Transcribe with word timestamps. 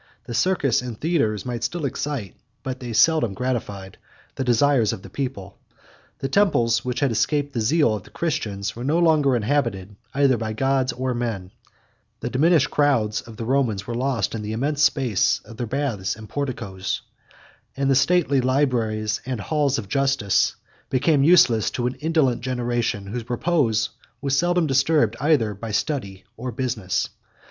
The 0.23 0.33
circus 0.33 0.81
and 0.81 0.99
theatres 0.99 1.45
might 1.45 1.63
still 1.63 1.85
excite, 1.85 2.35
but 2.63 2.79
they 2.79 2.91
seldom 2.91 3.35
gratified, 3.35 3.99
the 4.33 4.43
desires 4.43 4.93
of 4.93 5.03
the 5.03 5.11
people: 5.11 5.59
the 6.17 6.27
temples, 6.27 6.83
which 6.83 7.01
had 7.01 7.11
escaped 7.11 7.53
the 7.53 7.61
zeal 7.61 7.93
of 7.93 8.01
the 8.01 8.09
Christians, 8.09 8.75
were 8.75 8.83
no 8.83 8.97
longer 8.97 9.35
inhabited, 9.35 9.95
either 10.15 10.37
by 10.37 10.53
gods 10.53 10.91
or 10.91 11.13
men; 11.13 11.51
the 12.19 12.31
diminished 12.31 12.71
crowds 12.71 13.21
of 13.21 13.37
the 13.37 13.45
Romans 13.45 13.85
were 13.85 13.93
lost 13.93 14.33
in 14.33 14.41
the 14.41 14.53
immense 14.53 14.81
space 14.81 15.39
of 15.45 15.57
their 15.57 15.67
baths 15.67 16.15
and 16.15 16.27
porticos; 16.27 17.03
and 17.77 17.87
the 17.87 17.93
stately 17.93 18.41
libraries 18.41 19.21
and 19.23 19.39
halls 19.39 19.77
of 19.77 19.87
justice 19.87 20.55
became 20.89 21.23
useless 21.23 21.69
to 21.69 21.85
an 21.85 21.93
indolent 21.99 22.41
generation, 22.41 23.05
whose 23.05 23.29
repose 23.29 23.91
was 24.19 24.35
seldom 24.35 24.65
disturbed, 24.65 25.15
either 25.21 25.53
by 25.53 25.69
study 25.71 26.23
or 26.37 26.51
business. 26.51 27.07